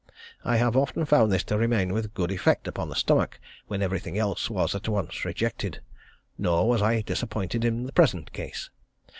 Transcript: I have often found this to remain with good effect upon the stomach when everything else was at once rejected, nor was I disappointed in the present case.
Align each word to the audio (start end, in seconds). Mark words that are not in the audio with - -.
I 0.43 0.55
have 0.57 0.75
often 0.75 1.05
found 1.05 1.31
this 1.31 1.43
to 1.43 1.59
remain 1.59 1.93
with 1.93 2.15
good 2.15 2.31
effect 2.31 2.67
upon 2.67 2.89
the 2.89 2.95
stomach 2.95 3.39
when 3.67 3.83
everything 3.83 4.17
else 4.17 4.49
was 4.49 4.73
at 4.73 4.87
once 4.89 5.23
rejected, 5.25 5.79
nor 6.39 6.67
was 6.67 6.81
I 6.81 7.01
disappointed 7.01 7.63
in 7.63 7.83
the 7.85 7.93
present 7.93 8.33
case. 8.33 8.71